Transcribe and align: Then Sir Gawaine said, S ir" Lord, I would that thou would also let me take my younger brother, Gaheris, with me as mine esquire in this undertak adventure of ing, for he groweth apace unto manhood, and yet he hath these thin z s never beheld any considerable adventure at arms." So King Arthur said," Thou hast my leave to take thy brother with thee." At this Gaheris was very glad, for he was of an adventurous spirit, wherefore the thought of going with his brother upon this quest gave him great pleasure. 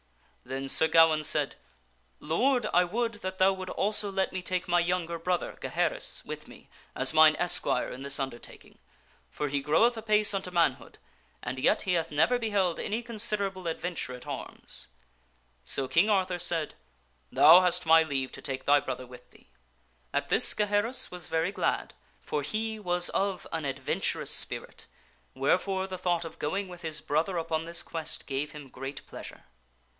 Then 0.43 0.67
Sir 0.67 0.87
Gawaine 0.87 1.23
said, 1.23 1.51
S 1.53 1.53
ir" 1.53 1.57
Lord, 2.29 2.65
I 2.73 2.83
would 2.83 3.13
that 3.21 3.37
thou 3.37 3.53
would 3.53 3.69
also 3.69 4.11
let 4.11 4.33
me 4.33 4.41
take 4.41 4.67
my 4.67 4.79
younger 4.79 5.19
brother, 5.19 5.57
Gaheris, 5.61 6.25
with 6.25 6.47
me 6.47 6.67
as 6.95 7.13
mine 7.13 7.35
esquire 7.37 7.89
in 7.91 8.01
this 8.01 8.17
undertak 8.17 8.55
adventure 8.55 8.55
of 8.55 8.65
ing, 8.65 8.79
for 9.29 9.47
he 9.49 9.61
groweth 9.61 9.97
apace 9.97 10.33
unto 10.33 10.49
manhood, 10.49 10.97
and 11.43 11.59
yet 11.59 11.83
he 11.83 11.93
hath 11.93 12.09
these 12.09 12.09
thin 12.09 12.15
z 12.15 12.15
s 12.15 12.17
never 12.17 12.39
beheld 12.39 12.79
any 12.79 13.03
considerable 13.03 13.67
adventure 13.67 14.15
at 14.15 14.25
arms." 14.25 14.87
So 15.63 15.87
King 15.87 16.09
Arthur 16.09 16.39
said," 16.39 16.73
Thou 17.31 17.61
hast 17.61 17.85
my 17.85 18.01
leave 18.01 18.31
to 18.31 18.41
take 18.41 18.65
thy 18.65 18.79
brother 18.79 19.05
with 19.05 19.29
thee." 19.29 19.51
At 20.11 20.29
this 20.29 20.55
Gaheris 20.55 21.11
was 21.11 21.27
very 21.27 21.51
glad, 21.51 21.93
for 22.19 22.41
he 22.41 22.79
was 22.79 23.09
of 23.09 23.45
an 23.51 23.65
adventurous 23.65 24.31
spirit, 24.31 24.87
wherefore 25.35 25.85
the 25.85 25.99
thought 25.99 26.25
of 26.25 26.39
going 26.39 26.67
with 26.67 26.81
his 26.81 26.99
brother 27.01 27.37
upon 27.37 27.65
this 27.65 27.83
quest 27.83 28.25
gave 28.25 28.51
him 28.53 28.67
great 28.69 29.05
pleasure. 29.05 29.43